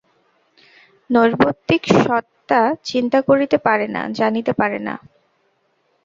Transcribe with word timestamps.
নৈর্ব্যক্তিক 1.09 1.81
সত্তা 1.99 2.59
চিন্তা 2.83 3.19
করিতে 3.21 3.57
পারে 3.57 3.87
না, 3.87 4.01
জানিতে 4.19 4.51
পারে 4.53 4.79
না। 4.87 4.95